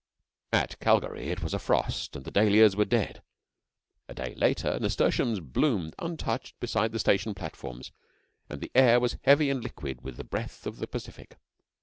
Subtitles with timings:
[0.51, 3.21] At Calgary it was a frost, and the dahlias were dead.
[4.09, 7.91] A day later nasturtiums bloomed untouched beside the station platforms,
[8.49, 11.37] and the air was heavy and liquid with the breath of the Pacific.